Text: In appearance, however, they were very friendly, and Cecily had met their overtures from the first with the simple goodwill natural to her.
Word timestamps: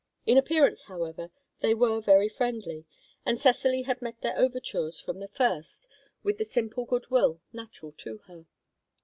In 0.25 0.35
appearance, 0.35 0.81
however, 0.85 1.29
they 1.59 1.75
were 1.75 2.01
very 2.01 2.27
friendly, 2.27 2.85
and 3.23 3.39
Cecily 3.39 3.83
had 3.83 4.01
met 4.01 4.19
their 4.21 4.35
overtures 4.35 4.99
from 4.99 5.19
the 5.19 5.27
first 5.27 5.87
with 6.23 6.39
the 6.39 6.43
simple 6.43 6.85
goodwill 6.85 7.39
natural 7.53 7.91
to 7.99 8.17
her. 8.25 8.47